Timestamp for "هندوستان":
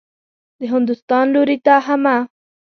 0.73-1.25